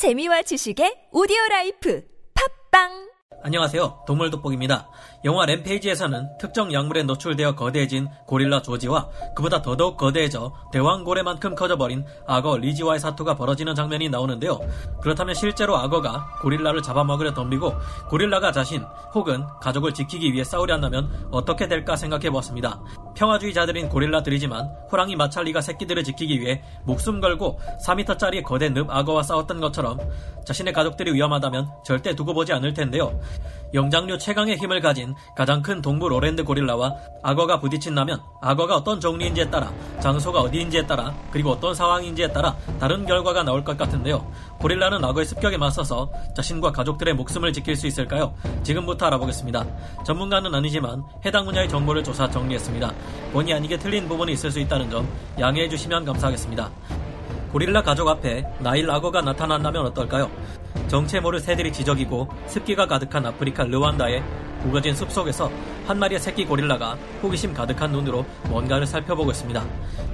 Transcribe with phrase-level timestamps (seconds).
[0.00, 2.02] 재미와 지식의 오디오 라이프
[2.70, 3.10] 팟빵
[3.42, 4.04] 안녕하세요.
[4.06, 4.88] 동물 돋보기입니다.
[5.26, 12.98] 영화 램페이지에서는 특정 약물에 노출되어 거대해진 고릴라 조지와 그보다 더더욱 거대해져 대왕고래만큼 커져버린 악어 리지와의
[12.98, 14.58] 사투가 벌어지는 장면이 나오는데요.
[15.02, 17.74] 그렇다면 실제로 악어가 고릴라를 잡아먹으려 덤비고
[18.08, 18.82] 고릴라가 자신
[19.14, 22.80] 혹은 가족을 지키기 위해 싸우려 한다면 어떻게 될까 생각해 보았습니다.
[23.20, 29.98] 평화주의자들인 고릴라들이지만 호랑이 마찰리가 새끼들을 지키기 위해 목숨 걸고 4m짜리 거대 늪 악어와 싸웠던 것처럼
[30.46, 33.20] 자신의 가족들이 위험하다면 절대 두고 보지 않을 텐데요.
[33.74, 39.70] 영장류 최강의 힘을 가진 가장 큰 동물 오랜드 고릴라와 악어가 부딪힌다면 악어가 어떤 종류인지에 따라
[40.00, 44.26] 장소가 어디인지에 따라 그리고 어떤 상황인지에 따라 다른 결과가 나올 것 같은데요.
[44.58, 48.34] 고릴라는 악어의 습격에 맞서서 자신과 가족들의 목숨을 지킬 수 있을까요?
[48.62, 49.66] 지금부터 알아보겠습니다.
[50.04, 52.92] 전문가는 아니지만 해당 분야의 정보를 조사 정리했습니다.
[53.32, 56.70] 본의 아니게 틀린 부분이 있을 수 있다는 점 양해해 주시면 감사하겠습니다.
[57.52, 60.30] 고릴라 가족 앞에 나일 악어가 나타난다면 어떨까요?
[60.88, 64.22] 정체 모를 새들이 지적이고 습기가 가득한 아프리카 르완다의
[64.64, 65.50] 우거진 숲속에서
[65.86, 69.64] 한 마리의 새끼 고릴라가 호기심 가득한 눈으로 뭔가를 살펴보고 있습니다.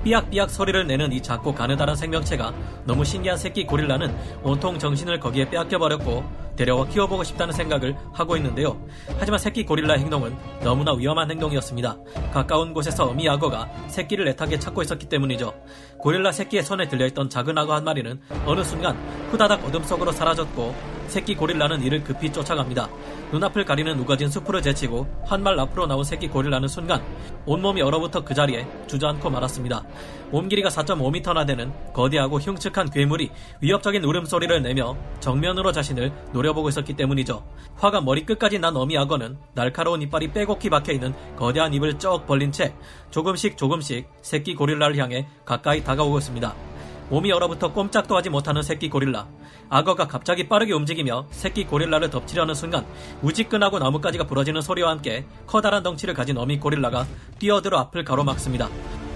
[0.05, 2.53] 삐약삐약 소리를 내는 이 작고 가느다란 생명체가
[2.85, 8.81] 너무 신기한 새끼 고릴라는 온통 정신을 거기에 빼앗겨버렸고 데려와 키워보고 싶다는 생각을 하고 있는데요.
[9.19, 11.97] 하지만 새끼 고릴라의 행동은 너무나 위험한 행동이었습니다.
[12.33, 15.55] 가까운 곳에서 어미 악어가 새끼를 애타게 찾고 있었기 때문이죠.
[15.99, 18.97] 고릴라 새끼의 손에 들려있던 작은 악어 한 마리는 어느 순간
[19.31, 22.89] 후다닥 어둠 속으로 사라졌고 새끼 고릴라는 이를 급히 쫓아갑니다.
[23.33, 27.01] 눈앞을 가리는 우거진 숲으로 제치고 한 발 앞으로 나온 새끼 고릴라는 순간
[27.47, 29.85] 온몸이 얼어붙어 그 자리에 주저앉고 말았습니다.
[30.33, 37.45] 몸 길이가 4.5m나 되는 거대하고 흉측한 괴물이 위협적인 울음소리를 내며 정면으로 자신을 노려보고 있었기 때문이죠.
[37.77, 42.75] 화가 머리끝까지 난 어미 악어는 날카로운 이빨이 빼곡히 박혀있는 거대한 입을 쩍 벌린 채
[43.11, 46.76] 조금씩 조금씩 새끼 고릴라를 향해 가까이 다가오고 있습니다.
[47.09, 49.29] 몸이 얼어붙어 꼼짝도 하지 못하는 새끼 고릴라.
[49.69, 52.87] 악어가 갑자기 빠르게 움직이며 새끼 고릴라를 덮치려는 순간
[53.23, 57.07] 우지끈하고 나뭇가지가 부러지는 소리와 함께 커다란 덩치를 가진 어미 고릴라가
[57.39, 58.69] 뛰어들어 앞을 가로막습니다.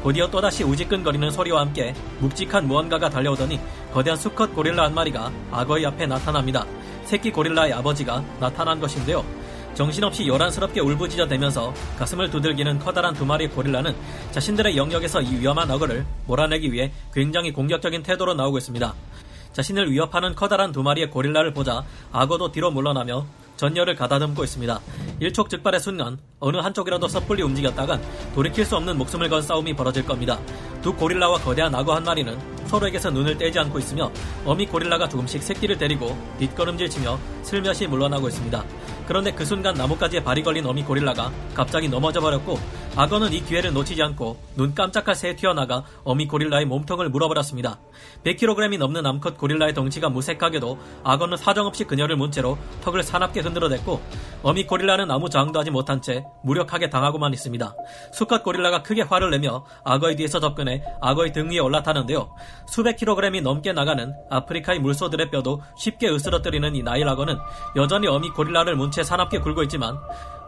[0.02, 3.60] 곧이어 또다시 우지끈거리는 소리와 함께 묵직한 무언가가 달려오더니
[3.92, 6.64] 거대한 수컷 고릴라 한 마리가 악어의 앞에 나타납니다.
[7.04, 9.24] 새끼 고릴라의 아버지가 나타난 것인데요.
[9.74, 13.94] 정신없이 요란스럽게 울부짖어 대면서 가슴을 두들기는 커다란 두 마리의 고릴라는
[14.32, 18.94] 자신들의 영역에서 이 위험한 악어를 몰아내기 위해 굉장히 공격적인 태도로 나오고 있습니다.
[19.52, 23.26] 자신을 위협하는 커다란 두 마리의 고릴라를 보자 악어도 뒤로 물러나며
[23.60, 24.80] 전열을 가다듬고 있습니다.
[25.20, 28.00] 일촉즉발의 순간 어느 한쪽이라도 섣불리 움직였다간
[28.34, 30.40] 돌이킬 수 없는 목숨을 건 싸움이 벌어질 겁니다.
[30.80, 32.38] 두 고릴라와 거대한 악어 한 마리는
[32.68, 34.10] 서로에게서 눈을 떼지 않고 있으며
[34.46, 38.64] 어미 고릴라가 조금씩 새끼를 데리고 뒷걸음질 치며 슬며시 물러나고 있습니다.
[39.06, 42.58] 그런데 그 순간 나뭇가지에 발이 걸린 어미 고릴라가 갑자기 넘어져 버렸고
[42.96, 47.78] 악어는 이 기회를 놓치지 않고 눈 깜짝할 새에 튀어나가 어미 고릴라의 몸통을 물어버렸습니다.
[48.24, 54.00] 100kg이 넘는 암컷 고릴라의 덩치가 무색하게도 악어는 사정없이 그녀를 문 채로 턱을 사납게 흔들어댔고
[54.42, 57.74] 어미 고릴라는 아무 저항도 하지 못한 채 무력하게 당하고만 있습니다.
[58.12, 62.30] 수컷 고릴라가 크게 화를 내며 악어의 뒤에서 접근해 악어의 등 위에 올라타는데요.
[62.68, 67.38] 수백 킬로그램이 넘게 나가는 아프리카의 물소들의 뼈도 쉽게 으스러뜨리는 이 나일 악어는
[67.76, 69.96] 여전히 어미 고릴라를 문 채 사납게 굴고 있지만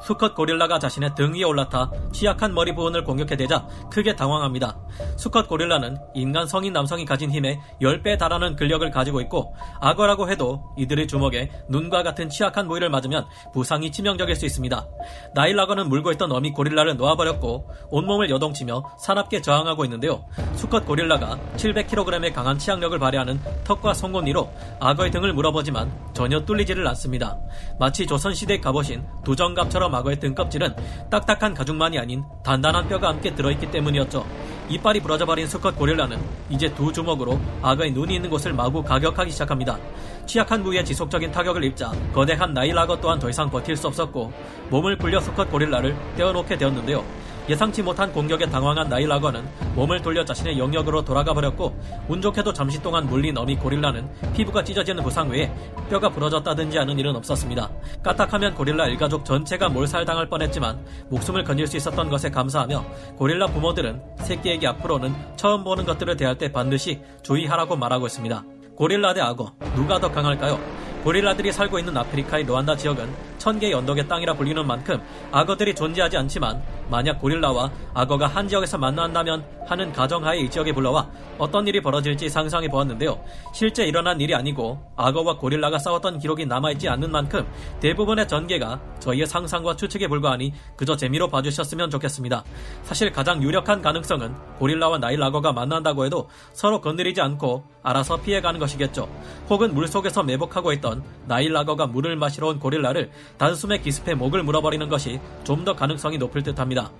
[0.03, 4.77] 수컷 고릴라가 자신의 등 위에 올라타 취약한 머리 부분을 공격해 대자 크게 당황합니다.
[5.17, 11.07] 수컷 고릴라는 인간 성인 남성이 가진 힘의 10배 달하는 근력을 가지고 있고 악어라고 해도 이들의
[11.07, 14.87] 주먹에 눈과 같은 취약한 부위를 맞으면 부상이 치명적일 수 있습니다.
[15.35, 20.25] 나일 악어는 물고 있던 어미 고릴라를 놓아버렸고 온몸을 여동치며 사납게 저항하고 있는데요.
[20.55, 24.51] 수컷 고릴라가 700kg의 강한 치악력을 발휘하는 턱과 송곳니로
[24.81, 27.39] 악어의 등을 물어보지만 전혀 뚫리지를 않습니다.
[27.79, 30.75] 마치 조선시대에 가보신 도정갑처럼 악어의 등껍질은
[31.11, 34.25] 딱딱한 가죽만이 아닌 단단한 뼈가 함께 들어있기 때문이었죠.
[34.73, 36.19] 이빨이 부러져버린 수컷 고릴라는
[36.49, 39.79] 이제 두 주먹으로 악어의 눈이 있는 곳을 마구 가격하기 시작합니다.
[40.25, 44.33] 취약한 부위에 지속적인 타격을 입자 거대한 나일 악어 또한 더 이상 버틸 수 없었고
[44.71, 47.05] 몸을 굴려 수컷 고릴라를 떼어놓게 되었는데요.
[47.49, 49.43] 예상치 못한 공격에 당황한 나일 악어는
[49.75, 51.77] 몸을 돌려 자신의 영역으로 돌아가 버렸고
[52.09, 55.53] 운 좋게도 잠시 동안 물린 어미 고릴라는 피부가 찢어지는 부상 외에
[55.91, 57.71] 뼈가 부러졌다든지 하는 일은 없었습니다.
[58.03, 62.85] 까딱하면 고릴라 일가족 전체가 몰살당할 뻔했지만 목숨을 건질 수 있었던 것에 감사하며
[63.17, 68.45] 고릴라 부모들은 새끼에게 앞으로는 처음 보는 것들을 대할 때 반드시 주의하라고 말하고 있습니다.
[68.77, 70.59] 고릴라 대 악어 누가 더 강할까요?
[71.05, 75.03] 고릴라들이 살고 있는 아프리카의 루안다 지역은 천개의 언덕의 땅이라 불리는 만큼
[75.33, 81.09] 악어들이 존재하지 않지만 만약 고릴라와 악어가 한 지역에서 만난다면 하는 가정하에 이 지역에 불러와
[81.39, 83.19] 어떤 일이 벌어질지 상상해 보았는데요.
[83.53, 87.45] 실제 일어난 일이 아니고 악어와 고릴라가 싸웠던 기록이 남아있지 않는 만큼
[87.81, 92.45] 대부분의 전개가 저희의 상상과 추측에 불과하니 그저 재미로 봐주셨으면 좋겠습니다.
[92.85, 99.09] 사실 가장 유력한 가능성은 고릴라와 나일 악어가 만난다고 해도 서로 건드리지 않고 알아서 피해가는 것이겠죠.
[99.49, 105.21] 혹은 물속에서 매복하고 있던 나일 악어가 물을 마시러 온 고릴라를 단숨에 기습해 목을 물어버리는 것이
[105.45, 106.91] 좀 더 가능성이 높을 듯합니다.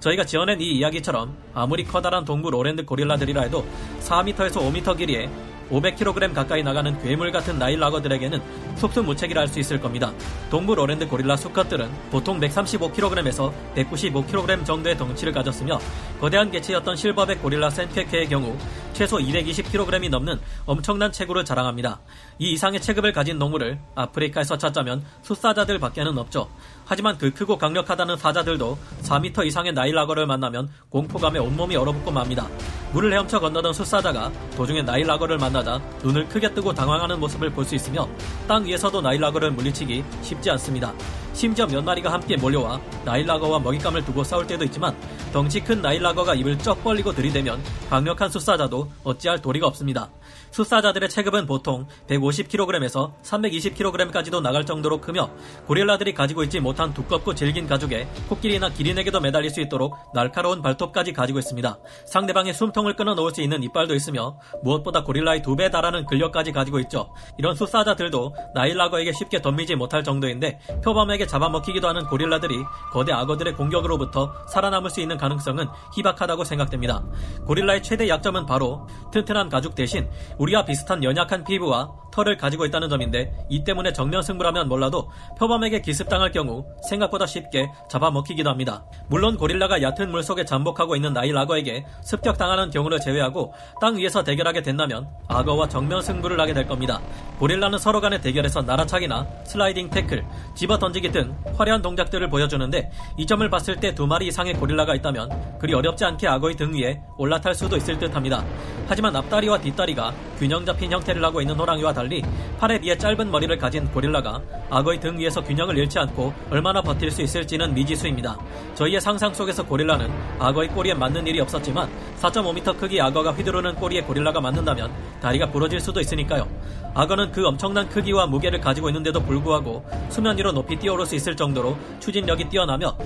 [0.00, 3.64] 저희가 지어낸 이 이야기처럼 아무리 커다란 동물 오랜드 고릴라들이라 해도
[4.00, 5.28] 4m에서 5m 길이에
[5.70, 8.40] 500kg 가까이 나가는 괴물 같은 나일 악어들에게는
[8.76, 10.12] 속수무책이라 할 수 있을 겁니다.
[10.50, 15.78] 동물 오랜드 고릴라 수컷들은 보통 135kg에서 195kg 정도의 덩치를 가졌으며
[16.20, 18.56] 거대한 개체였던 실버백 고릴라 센케케의 경우
[18.92, 22.00] 최소 220kg이 넘는 엄청난 체구를 자랑합니다.
[22.38, 26.48] 이 이상의 체급을 가진 동물을 아프리카에서 찾자면 숫사자들 밖에는 없죠.
[26.86, 32.48] 하지만 그 크고 강력하다는 사자들도 4m 이상의 나일 악어를 만나면 공포감에 온몸이 얼어붙고 맙니다.
[32.96, 37.74] 물을 헤엄쳐 건너던 숫사자가 도중에 나일 악어를 만나자 눈을 크게 뜨고 당황하는 모습을 볼 수
[37.74, 38.08] 있으며
[38.48, 40.94] 땅 위에서도 나일 악어를 물리치기 쉽지 않습니다.
[41.36, 44.96] 심지어 몇 마리가 함께 몰려와 나일 악어와 먹잇감을 두고 싸울 때도 있지만
[45.34, 50.08] 덩치 큰 나일 악어가 입을 쩍 벌리고 들이대면 강력한 숫사자도 어찌할 도리가 없습니다.
[50.50, 55.28] 숫사자들의 체급은 보통 150kg에서 320kg까지도 나갈 정도로 크며
[55.66, 61.38] 고릴라들이 가지고 있지 못한 두껍고 질긴 가죽에 코끼리나 기린에게도 매달릴 수 있도록 날카로운 발톱까지 가지고
[61.38, 61.78] 있습니다.
[62.06, 67.12] 상대방의 숨통을 끊어 놓을 수 있는 이빨도 있으며 무엇보다 고릴라의 두배 달하는 근력까지 가지고 있죠.
[67.36, 74.32] 이런 숫사자들도 나일 악어에게 쉽게 덤비지 못할 정도인데 표범에게 잡아먹히기도 하는 고릴라들이 거대 악어들의 공격으로부터
[74.48, 77.02] 살아남을 수 있는 가능성은 희박하다고 생각됩니다.
[77.46, 80.08] 고릴라의 최대 약점은 바로 튼튼한 가죽 대신
[80.38, 86.32] 우리와 비슷한 연약한 피부와 털을 가지고 있다는 점인데 이 때문에 정면 승부라면 몰라도 표범에게 기습당할
[86.32, 88.84] 경우 생각보다 쉽게 잡아먹히기도 합니다.
[89.08, 95.08] 물론 고릴라가 얕은 물속에 잠복하고 있는 나일 악어에게 습격당하는 경우를 제외하고 땅 위에서 대결하게 된다면
[95.28, 97.00] 악어와 정면 승부를 하게 될 겁니다.
[97.38, 100.24] 고릴라는 서로 간의 대결에서 날아차기나 슬라이딩 태클,
[100.54, 105.58] 집어 던지기 등 화려한 동작들을 보여주는데 이 점을 봤을 때 두 마리 이상의 고릴라가 있다면
[105.58, 108.44] 그리 어렵지 않게 악어의 등 위에 올라탈 수도 있을 듯합니다.
[108.86, 112.22] 하지만 앞다리와 뒷다리가 균형 잡힌 형태를 하고 있는 호랑이와 달리
[112.58, 114.40] 팔에 비해 짧은 머리를 가진 고릴라가
[114.70, 118.38] 악어의 등 위에서 균형을 잃지 않고 얼마나 버틸 수 있을지는 미지수입니다.
[118.74, 121.88] 저희의 상상 속에서 고릴라는 악어의 꼬리에 맞는 일이 없었지만
[122.20, 124.90] 4.5m 크기 악어가 휘두르는 꼬리에 고릴라가 맞는다면
[125.20, 126.46] 다리가 부러질 수도 있으니까요.
[126.94, 131.76] 악어는 그 엄청난 크기와 무게를 가지고 있는데도 불구하고 수면 위로 높이 뛰어오를 수 있을 정도로
[132.00, 132.96] 추진력이 뛰어나며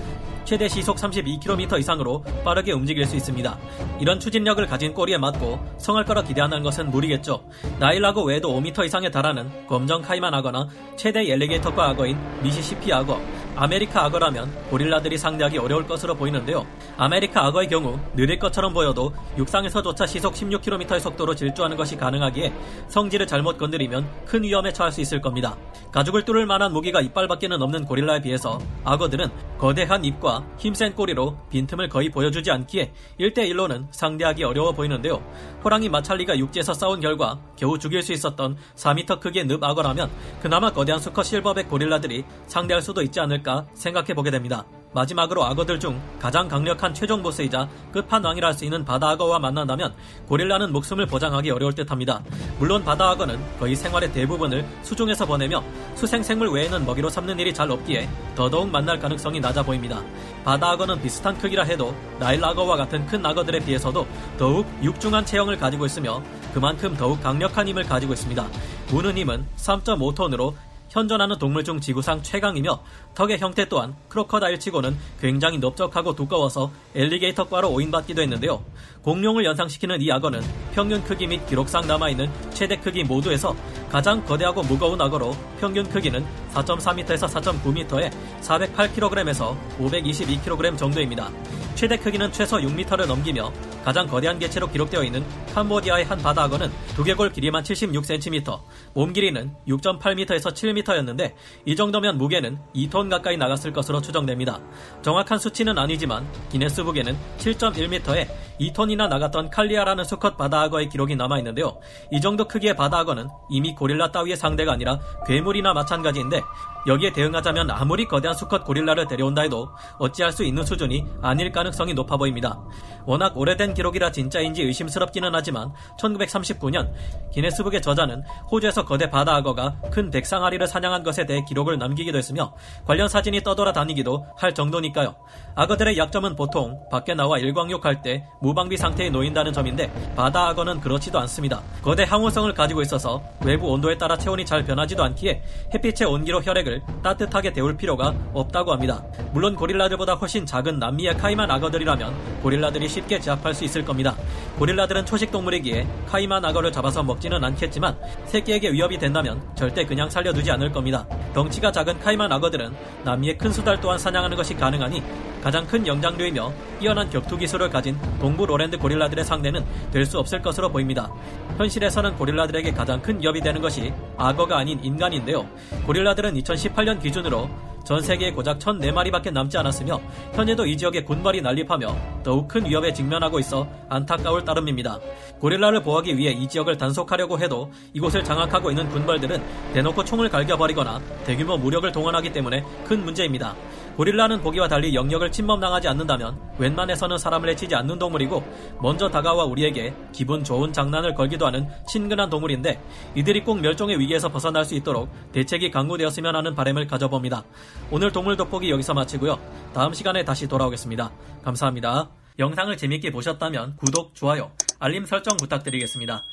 [0.45, 3.57] 최대 시속 32km 이상으로 빠르게 움직일 수 있습니다.
[3.99, 7.43] 이런 추진력을 가진 꼬리에 맞고 성할 거라 기대하는 것은 무리겠죠.
[7.79, 13.19] 나일악어 외에도 5m 이상에 달하는 검정 카이만 악어나 최대 alligator과 악어인 미시시피 악어,
[13.55, 16.65] 아메리카 악어라면 고릴라들이 상대하기 어려울 것으로 보이는데요.
[16.97, 22.53] 아메리카 악어의 경우 느릴 것처럼 보여도 육상에서조차 시속 16km의 속도로 질주하는 것이 가능하기에
[22.87, 25.55] 성질을 잘못 건드리면 큰 위험에 처할 수 있을 겁니다.
[25.91, 29.29] 가죽을 뚫을 만한 무기가 이빨밖에는 없는 고릴라에 비해서 악어들은
[29.61, 35.23] 거대한 입과 힘센 꼬리로 빈틈을 거의 보여주지 않기에 1대1로는 상대하기 어려워 보이는데요.
[35.63, 40.09] 호랑이 마찰리가 육지에서 싸운 결과 겨우 죽일 수 있었던 4m 크기의 늪 악어라면
[40.41, 44.65] 그나마 거대한 수컷 실버백 고릴라들이 상대할 수도 있지 않을까 생각해 보게 됩니다.
[44.93, 49.93] 마지막으로 악어들 중 가장 강력한 최종 보스이자 끝판왕이라 할 수 있는 바다 악어와 만난다면
[50.27, 52.21] 고릴라는 목숨을 보장하기 어려울 듯합니다.
[52.59, 55.63] 물론 바다 악어는 거의 생활의 대부분을 수중에서 보내며
[55.95, 60.01] 수생생물 외에는 먹이로 삼는 일이 잘 없기에 더더욱 만날 가능성이 낮아 보입니다.
[60.43, 64.05] 바다 악어는 비슷한 크기라 해도 나일 악어와 같은 큰 악어들에 비해서도
[64.37, 66.21] 더욱 육중한 체형을 가지고 있으며
[66.53, 68.45] 그만큼 더욱 강력한 힘을 가지고 있습니다.
[68.89, 70.53] 무는 힘은 3.5톤으로
[70.91, 72.83] 현존하는 동물 중 지구상 최강이며
[73.15, 78.61] 턱의 형태 또한 크로커다일치고는 굉장히 넓적하고 두꺼워서 엘리게이터과로 오인받기도 했는데요.
[79.03, 80.41] 공룡을 연상시키는 이 악어는
[80.73, 83.55] 평균 크기 및 기록상 남아있는 최대 크기 모두에서
[83.89, 91.29] 가장 거대하고 무거운 악어로 평균 크기는 4.4m에서 4.9m에 408kg에서 522kg 정도입니다.
[91.75, 93.51] 최대 크기는 최소 6m를 넘기며
[93.83, 98.59] 가장 거대한 개체로 기록되어 있는 캄보디아의 한 바다 악어는 두개골 길이만 76cm,
[98.93, 101.33] 몸 길이는 6.8m에서 7m였는데
[101.65, 104.59] 이 정도면 무게는 2톤 가까이 나갔을 것으로 추정됩니다.
[105.01, 108.27] 정확한 수치는 아니지만 기네스북에는 7.1m에
[108.59, 111.77] 2톤이 번이나 나갔던 칼리아라는 수컷 바다악어의 기록이 남아있는데요.
[112.11, 116.41] 이 정도 크기의 바다악어는 이미 고릴라 따위의 상대가 아니라 괴물이나 마찬가지인데
[116.87, 119.69] 여기에 대응하자면 아무리 거대한 수컷 고릴라를 데려온다 해도
[119.99, 122.59] 어찌할 수 있는 수준이 아닐 가능성이 높아 보입니다.
[123.05, 126.91] 워낙 오래된 기록이라 진짜인지 의심스럽기는 하지만 1939년
[127.33, 132.53] 기네스북의 저자는 호주에서 거대 바다악어가 큰 백상아리를 사냥한 것에 대해 기록을 남기기도 했으며
[132.85, 135.15] 관련 사진이 떠돌아 다니기도 할 정도니까요.
[135.55, 141.61] 악어들의 약점은 보통 밖에 나와 일광욕할 때 무방비 상태에 놓인다는 점인데 바다악어는 그렇지도 않습니다.
[141.81, 145.41] 거대 항온성을 가지고 있어서 외부 온도에 따라 체온이 잘 변하지도 않기에
[145.73, 149.03] 햇빛의 온기로 혈액을 따뜻하게 데울 필요가 없다고 합니다.
[149.31, 154.15] 물론 고릴라들보다 훨씬 작은 남미의 카이만 악어들이라면 고릴라들이 쉽게 제압할 수 있을 겁니다.
[154.57, 157.95] 고릴라들은 초식 동물이기에 카이만 악어를 잡아서 먹지는 않겠지만
[158.25, 161.05] 새끼에게 위협이 된다면 절대 그냥 살려두지 않을 겁니다.
[161.33, 162.73] 덩치가 작은 카이만 악어들은
[163.03, 165.03] 남미의 큰 수달 또한 사냥하는 것이 가능하니
[165.41, 170.69] 가장 큰 영장류이며 뛰어난 격투 기술을 가진 동부 로랜드 고릴라들의 상대는 될 수 없을 것으로
[170.69, 171.09] 보입니다.
[171.57, 175.47] 현실에서는 고릴라들에게 가장 큰 위협이 되는 것이 악어가 아닌 인간인데요.
[175.85, 177.49] 고릴라들은 2018년 기준으로
[177.85, 179.99] 전 세계에 고작 1,004마리밖에 남지 않았으며
[180.33, 184.99] 현재도 이 지역에 군발이 난립하며 더욱 큰 위협에 직면하고 있어 안타까울 따름입니다.
[185.39, 189.41] 고릴라를 보호하기 위해 이 지역을 단속하려고 해도 이곳을 장악하고 있는 군발들은
[189.73, 193.55] 대놓고 총을 갈겨버리거나 대규모 무력을 동원하기 때문에 큰 문제입니다.
[193.97, 198.43] 고릴라는 보기와 달리 영역을 침범당하지 않는다면 웬만해서는 사람을 해치지 않는 동물이고
[198.81, 202.81] 먼저 다가와 우리에게 기분 좋은 장난을 걸기도 하는 친근한 동물인데
[203.15, 207.43] 이들이 꼭 멸종의 위기에서 벗어날 수 있도록 대책이 강구되었으면 하는 바람을 가져봅니다.
[207.91, 209.39] 오늘 동물 돋보기 여기서 마치고요.
[209.73, 211.11] 다음 시간에 다시 돌아오겠습니다.
[211.43, 212.09] 감사합니다.
[212.39, 216.23] 영상을 재밌게 보셨다면 구독, 좋아요, 알림 설정 부탁드리겠습니다.